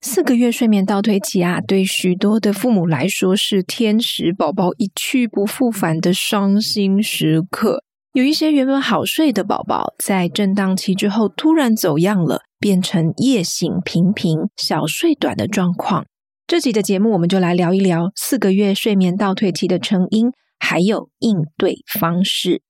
[0.00, 7.82] 四个月睡眠倒退期啊，对许多的父母来说是天使宝宝一去不复返的伤心时刻。
[8.12, 16.06] 有一些原本好睡的宝宝，在震荡期之后突然走样了，变成夜醒频频、小睡短的状况。
[16.46, 20.30] 这集的节目，我们就来聊一聊四个月睡眠倒退期的成因，
[20.60, 22.62] 还有应对方式。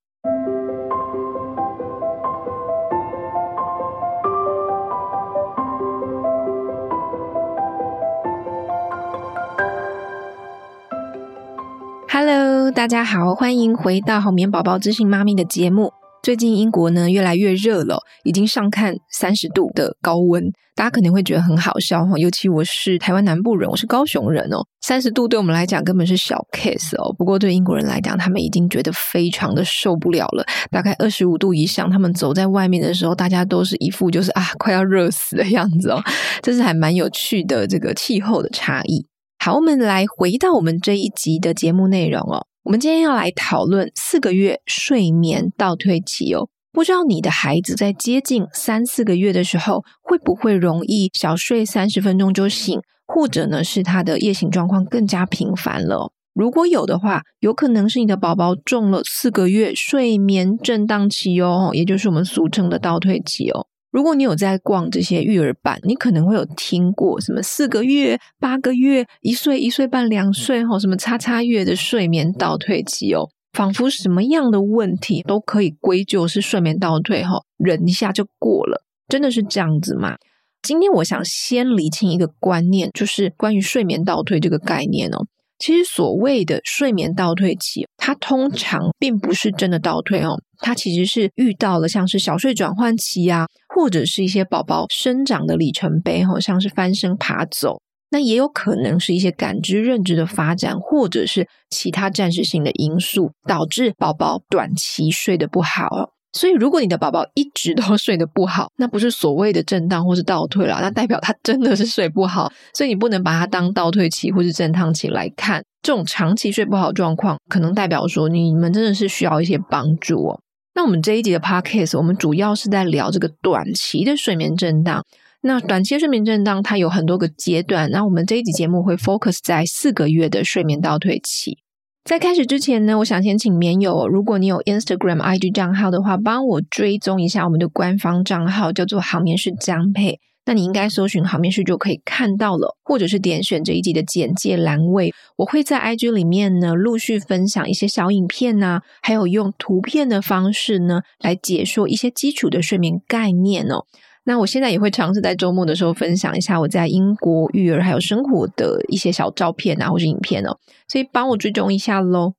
[12.79, 15.91] 大家好，欢迎回到好眠宝宝资讯妈咪的节目。
[16.23, 20.41] 最近英国呢越来越热了，已经上看三十度的高温，
[20.77, 22.17] 大家可能会觉得很好笑哈。
[22.17, 27.13] 尤其我是台湾南部人，我是高雄人哦，三十度对我们来讲根本是小 case 哦。
[27.17, 30.45] 不过对英国人来讲，他们已经觉得非常的受不了了。
[30.71, 36.01] 大概二十五度以上，他们走在外面的时候，大家都是一副就是啊快要热死的样子哦。
[36.41, 39.05] 这是还蛮有趣的这个气候的差异。
[39.43, 42.45] 好，我们来回到我们这一集的节目内容哦。
[42.69, 46.49] 我们今天要来讨论四个月睡眠倒退期哦。
[46.71, 56.11] 不知道你的孩子在接近三四个月的时候，会不会容易小睡三十分钟就醒，或者呢是他的夜醒状况更加频繁了？
[56.35, 63.65] 如果有的话，有可能是你的宝宝中了四个月睡眠震荡期哦，也就是我们俗称的倒退期哦。
[63.91, 80.17] 如果你有在逛这些育儿版，你可能会有听过什么四个月、八个月、一岁、一岁半、两岁哈，什么叉叉月的睡眠倒退期哦，仿佛什么样的问题都可以归咎是睡眠倒退哈，忍一下就过了，真的是这样子吗？
[80.61, 85.25] 今天我想先理清一个观念，就是关于睡眠倒退这个概念哦。
[85.57, 93.45] 其实所谓的睡眠倒退期，它通常并不是真的倒退哦，它其实是遇到了像是小睡转换期啊，
[93.79, 97.79] 或者是一些宝宝生长的里程碑哈，像是翻身爬走，
[98.11, 106.11] 那也有可能是一些感知认知的发展，或者是其他暂时性的因素导致宝宝短期睡得不好。
[106.33, 112.51] 所以，如果你的宝宝一直都睡得不好， 那不是所谓的震荡或是倒退了，那代表他真的是睡不好。
[112.73, 115.63] 所以你不能把它当倒退期或是震荡期来看。
[115.81, 120.39] 这种长期睡不好状况，可能代表说你们真的是需要一些帮助哦。
[120.79, 125.05] 那我们这一集的 podcast，我们主要是在聊这个短期的睡眠震荡。
[125.41, 127.91] 那短期的睡眠震荡，它有很多个阶段。
[127.91, 131.57] 那我们这一集节目会 focus 在四个月的睡眠倒退期。
[132.05, 140.21] 在开始之前呢，我想先请棉友，如果你有 Instagram IG 账号的话，帮我追踪一下我们的官方账号，叫做好眠是江佩。
[140.49, 153.85] 那你应该搜寻好面试就可以看到了，或者是点选这一集的简介栏位，我会在 IG 里面呢陆续分享一些小影片呐、啊，还有用图片的方式呢来解说一些基础的睡眠概念哦。
[154.23, 162.33] 那我现在也会尝试在周末的时候分享一下我在英国育儿还有生活的一些小照片啊，或是影片哦，所以帮我追踪一下喽。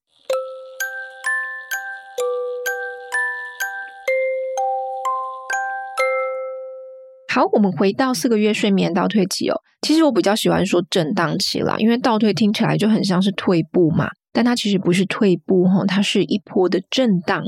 [7.33, 9.55] 好，我们回到四个月睡眠倒退期哦。
[9.83, 17.45] 其实我比较喜欢说震荡期啦，因为倒退听起来就很像是退步嘛，但它其实不是退步哈，它是一波的震荡。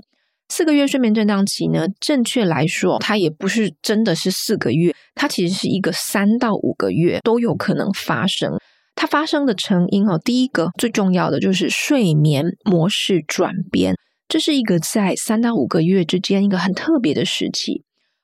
[0.48, 8.52] 四个月睡眠震荡期呢，正确来说，它也不是真的是四个月，它其实是一个三到五个月都有可能发生。
[8.94, 13.96] 它发生的成因哦，第一个最重要的就是睡眠模式转变，
[14.28, 17.82] 这是一个在三到五个月之间一个很特别的时期。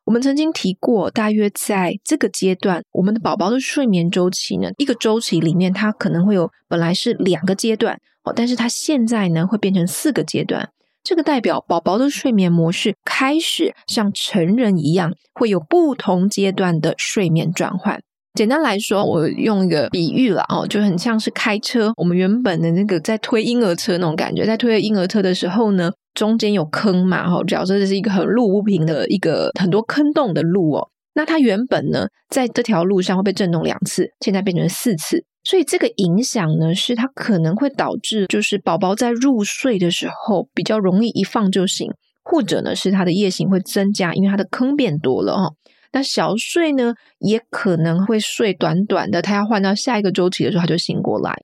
[0.09, 10.71] 我们曾经提过，大约在这个阶段，我们的宝宝的睡眠周期呢，一个周期里面，它可能会有本来是两个阶段哦，但是它现在呢会变成四个阶段。
[11.05, 18.01] 这个代表宝宝的睡眠模式开始像成人一样，会有不同阶段的睡眠转换。
[18.33, 21.93] 简单来说，我用一个比喻了哦，就很像是开车。
[21.99, 30.89] 我们原本的那个在推婴儿车那种感觉，在推婴儿车的时候呢，中间有坑嘛，哈，假设这是一个很路不平的一个很多坑洞的路哦。
[31.15, 35.25] 那它原本呢，在这条路上会被震动两次，现在变成四次。
[35.45, 41.89] 所以这个影响呢，是它可能会导致，就是宝宝在入睡的时候比较容易一放就醒，
[42.25, 45.55] 或者呢是他的夜醒会增加，因为他的坑变多了哦。
[45.93, 51.35] 那小睡呢，也可能会睡短短的，他要换到下一个周期的时候他就醒过来。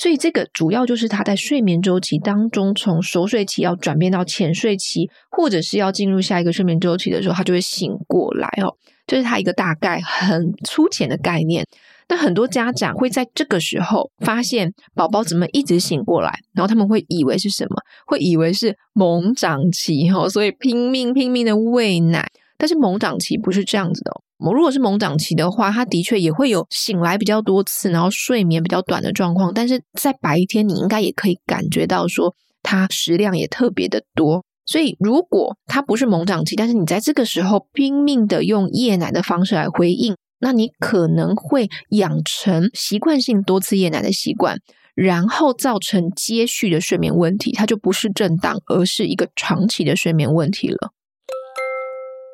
[0.00, 8.74] 所以这个主要就是他在睡眠周期当中，从熟睡期要转变到浅睡期，或者是要进入下一个睡眠周期的时候，他就会醒过来哦。
[9.06, 11.66] 这是他一个大概很粗浅的概念。
[12.08, 17.76] 那很多家长会在这个时候发现宝宝怎么一直醒过来，然后他们会以为是什么？
[18.06, 22.26] 会以为是猛长期哈，所以拼命拼命的喂奶。
[22.56, 29.52] 但是猛长期不是这样子的，如果是猛长期的话，他的确也会有醒来比较多次，然后睡眠比较短的状况。
[29.52, 34.44] 但是在白天，你应该也可以感觉到说，他食量也特别的多。
[34.66, 44.58] 所以，如果他不是猛长期，但是你在这个时候拼命的用夜奶的方式来回应，那你可能会养成习惯性多次夜奶的习惯，
[44.94, 47.50] 然后造成接续的睡眠问题。
[47.52, 50.92] 它就不是震荡，而是一个长期的睡眠问题了。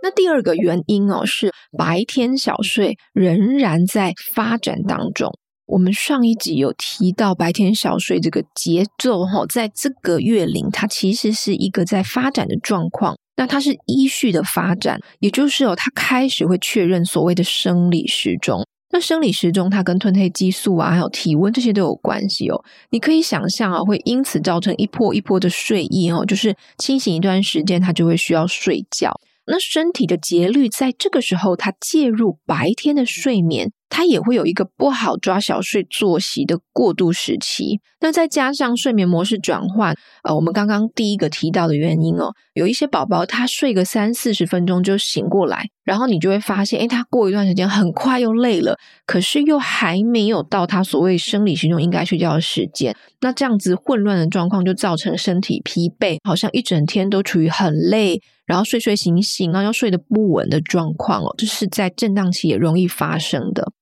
[0.06, 5.28] 那第二个原因哦，是白天小睡仍然在发展当中。
[5.66, 13.16] 我们上一集有提到白天小睡这个节奏哈，在这个月龄，它其实是一个在发展的状况。
[13.34, 18.64] 那它是依序的发展，也就是哦，它开始会确认所谓的生理时钟。
[18.92, 22.64] 那生理时钟它跟褪黑激素啊，还有体温这些都有关系哦。
[22.90, 29.12] 你可以想象啊，会因此造成一波一波的睡意哦，就是清醒一段时间，它就会需要睡觉。
[29.46, 33.72] 那身体的节律在这个时候，它介入白天的睡眠。
[33.88, 63.72] 他也会有一个不好抓小睡作息的过渡时期，那再加上睡眠模式转换，呃，我们刚刚第一个提到的原因哦，有一些宝宝他睡个三四十分钟就醒过来，然后你就会发现，诶，他过一段时间很快又累了，可是又还没有到他所谓生理时钟应该睡觉的时间，那这样子混乱的状况就造成身体疲惫，好像一整天都处于很累，然后睡睡醒醒，然后又睡得不稳的状况哦，这是在震荡期也容易发生的。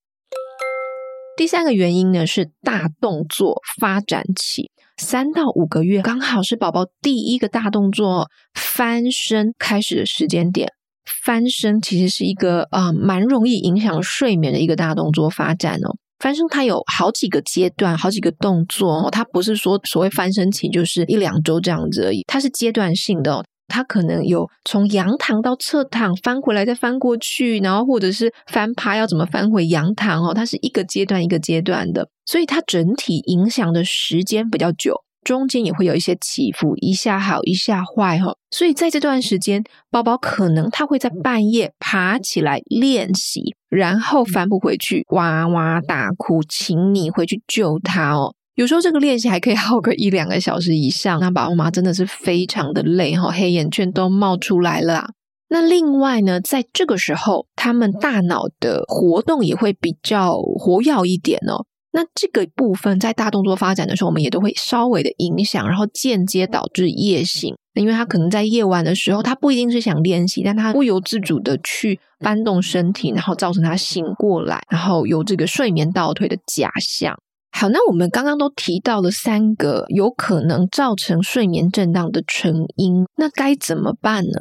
[1.37, 10.69] 第三个原因呢，是大动作发展期，三到五个月刚好是宝宝第一个大动作翻身开始的时间点。
[11.05, 15.97] 翻身其实是一个啊、蛮容易影响睡眠的一个大动作发展哦。
[16.21, 23.45] 翻身它有好几个阶段，好几个动作哦，它不是说所谓翻身期就是一两周这样子而已，它是阶段性的哦。
[23.67, 34.95] 他可能有从仰躺到侧躺，翻回来再翻过去，然后或者是翻趴要怎么翻回仰躺哦，它是一个阶段一个阶段的，所以它整体影响的时间比较久，
[35.25, 48.35] 中间也会有一些起伏，一下好一下坏哈，所以在这段时间，宝宝可能他会在半夜爬起来练习，然后翻不回去，哇哇大哭，请你回去救他哦。
[48.55, 55.11] 有时候这个练习还可以耗个一两个小时以上，那爸爸妈妈真的是非常的累哈，黑眼圈都冒出来了。
[55.49, 61.67] 那另外呢，在这个时候，他们大脑的活动也会比较活跃一点哦。
[61.93, 67.55] 那这个部分在大动作发展的时候，我们也都会稍微的影响，然后间接导致夜醒。
[67.75, 77.17] 因为他可能在夜晚的时候，他不一定是想练习，但他不由自主的去搬动身体，然后造成他醒过来，然后有这个睡眠倒退的假象。
[77.57, 84.33] 好，那我们刚刚都提到了三个有可能造成睡眠震荡的成因，那该怎么办呢？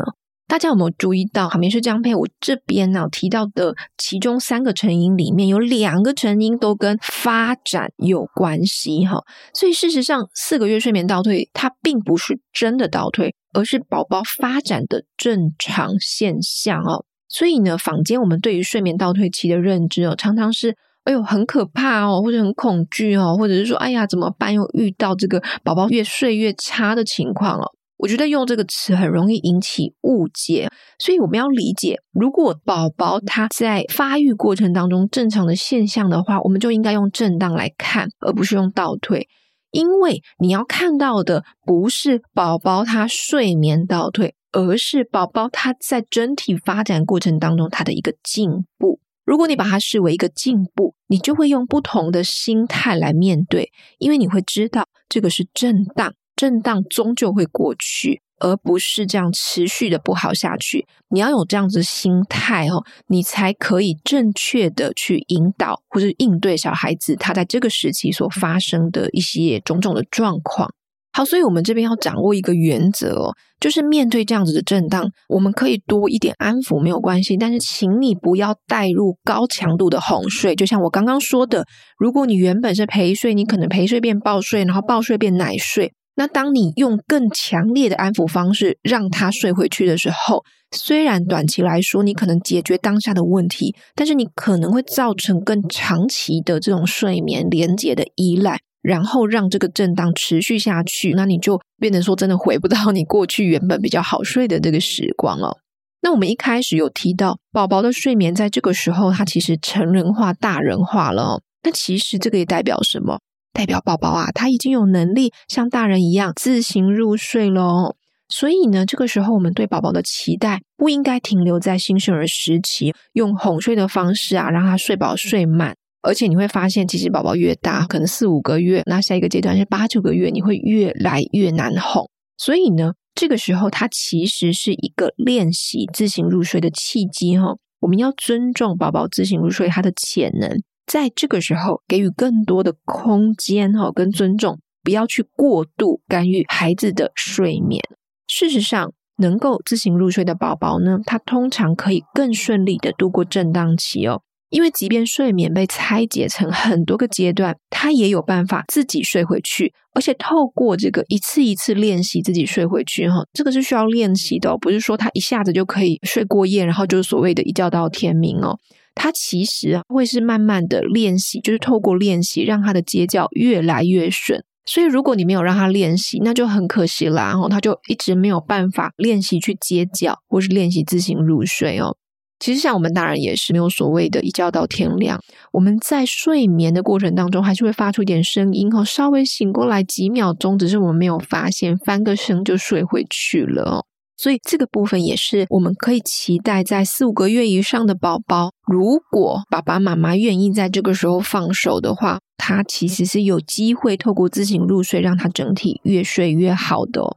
[0.48, 9.21] 大家有没有注意到，好眠师江佩我这边呢提到的其中三个成因里面有两个成因都跟发展有关系哈，
[9.54, 17.06] 所以事实上四个月睡眠倒退它并不是真的倒退，而是宝宝发展的正常现象哦。
[17.30, 20.75] 所以呢，坊间我们对于睡眠倒退期的认知哦，常常是。
[21.04, 24.54] 哎呦，很可怕哦，或者很恐惧哦，或者是说，哎呀，怎么办？
[24.54, 27.72] 又遇到这个宝宝越睡越差的情况哦。
[27.98, 30.70] 我觉得用这个词很容易引起误解，
[31.00, 39.30] 所以我们要理解，如果宝宝他在发育过程当中正常的现象的话，我们就应该用震荡来看，而不是用倒退，
[39.72, 49.00] 因为你要看到的不是宝宝他睡眠倒退，而是宝宝他在整体发展过程当中他的一个进步。
[49.25, 60.86] 如果你把它视为一个进步，你就会用不同的心态来面对，因为你会知道这个是震荡，震荡终究会过去，而不是这样持续的不好下去。
[61.10, 70.74] 你要有这样子心态哦，你才可以正确的去引导或者应对小孩子他在这个时期所发生的一些种种的状况。
[71.15, 80.55] 好，所以我们这边要掌握一个原则哦，就是面对这样子的震荡，我们可以多一点安抚没有关系，但是请你不要带入高强度的哄睡。
[80.55, 81.65] 就像我刚刚说的，
[82.00, 85.93] 如果你原本是陪睡，你可能陪睡变抱睡，然后抱睡变奶睡。
[86.15, 90.43] 那当你用更强烈的安抚方式让他睡回去的时候，
[90.75, 98.60] 虽然短期来说你可能解决当下的问题，但是你可能会造成更长期的这种睡眠连接的依赖。
[98.84, 105.58] 然后让这个震荡持续下去，那你就变成说真的回不到你过去原本比较好睡的这个时光了。
[106.02, 111.42] 那我们一开始有提到，宝宝的睡眠在这个时候，他其实成人化、大人化了。
[111.63, 113.20] 那其实这个也代表什么？
[113.54, 117.96] 代表宝宝啊，他已经有能力像大人一样自行入睡了。
[118.28, 125.75] 所以呢，这个时候我们对宝宝的期待不应该停留在新生儿时期，用哄睡的方式啊，让他睡饱睡满。
[126.03, 132.10] 而且你会发现，其实宝宝越大，可能四五个月，那下一个阶段是八九个月，你会越来越难哄。
[132.38, 137.55] 所以呢，这个时候它其实是一个练习自行入睡的契机哈。
[137.79, 147.81] 我们要尊重宝宝自行入睡他的潜能，在这个时候给予更多的空间哈跟尊重，不要去过度干预孩子的睡眠。
[148.27, 154.22] 事实上，能够自行入睡的宝宝呢，他通常可以更顺利的度过震荡期哦。
[154.53, 168.55] 因为即便睡眠被拆解成很多个阶段，他也有办法自己睡回去，而且透过这个一次一次练习自己睡回去，哈，这个是需要练习的，不是说他一下子就可以睡过夜，然后就是所谓的一觉到天明哦。
[168.93, 174.43] 他其实啊会是慢慢的练习，就是透过练习让他的接觉越来越顺。
[174.65, 181.98] 所以如果你没有让他练习，那就很可惜啦，然后他就一直没有办法练习去接觉，或是练习自行入睡哦。
[182.44, 185.18] 其实，像我们大人也是没有所谓的一觉到天亮。
[185.54, 193.86] 我们在睡眠的过程当中，还是会发出点声音哦，稍微醒过来几秒钟，只是我们没有发现，翻个身就睡回去了。
[194.18, 207.16] 所以，这个部分也是我们可以期待，在四五个月以上的宝宝，如果爸爸妈妈愿意在这个时候放手的话，他其实是有机会透过自行入睡，让他整体越睡越好的。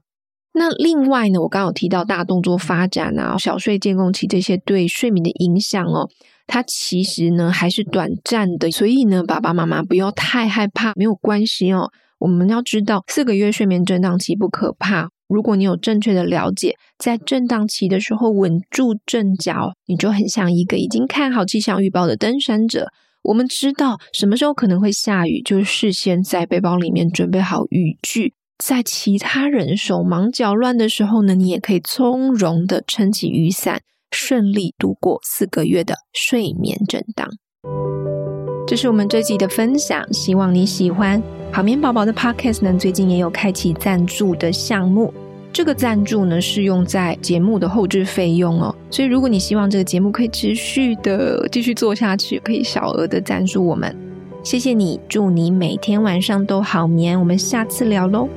[0.58, 6.08] 那另外呢，我刚刚有提到大动作发展啊、小睡渐冻期这些对睡眠的影响哦，
[6.46, 11.90] 它其实呢还是短暂的，所以呢，爸爸妈妈不要太害怕，没有关系哦。
[12.18, 22.88] 我们要知道，四个月睡眠震荡期不可怕，如果你有正确的了解，在震荡期的时候稳住阵脚，你就很像一个已经看好气象预报的登山者。
[23.22, 28.32] 我们知道什么时候可能会下雨，就事先在背包里面准备好雨具。
[28.58, 37.28] 在其他人手忙脚乱的时候呢，你也可以从容的撑起雨伞，顺利度过四个月的睡眠震荡。
[38.66, 41.22] 这是我们这集的分享，希望你喜欢。
[41.52, 45.12] 好眠宝宝的 Podcast 呢，最近也有开启赞助的项目，
[45.52, 48.74] 这个赞助呢是用在节目的后置费用哦。
[48.90, 53.94] 所以如果你希望这个节目可以持续的继续做下去，可以小额的赞助我们。
[54.42, 57.18] 谢谢你，祝你每天晚上都好眠。
[57.18, 58.28] 我们下次聊喽。